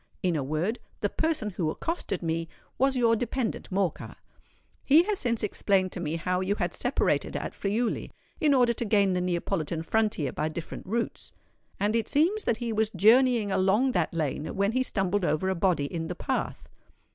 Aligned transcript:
In 0.23 0.35
a 0.35 0.43
word, 0.43 0.79
the 1.01 1.09
person 1.09 1.51
who 1.51 1.69
accosted 1.69 2.23
me, 2.23 2.49
was 2.79 2.97
your 2.97 3.15
dependant 3.15 3.69
Morcar. 3.71 4.15
He 4.83 5.03
has 5.03 5.19
since 5.19 5.43
explained 5.43 5.91
to 5.91 5.99
me 5.99 6.15
how 6.15 6.41
you 6.41 6.55
had 6.55 6.73
separated 6.73 7.35
at 7.35 7.53
Friuli, 7.53 8.11
in 8.39 8.55
order 8.55 8.73
to 8.73 8.83
gain 8.83 9.13
the 9.13 9.21
Neapolitan 9.21 9.83
frontier 9.83 10.31
by 10.31 10.49
different 10.49 10.87
routes; 10.87 11.33
and 11.79 11.95
it 11.95 12.07
seems 12.07 12.45
that 12.45 12.57
he 12.57 12.73
was 12.73 12.89
journeying 12.95 13.51
along 13.51 13.91
that 13.91 14.11
lane, 14.11 14.55
when 14.55 14.71
he 14.71 14.81
stumbled 14.81 15.23
over 15.23 15.49
a 15.49 15.53
body 15.55 15.85
in 15.85 16.07
the 16.07 16.15
path. 16.15 16.67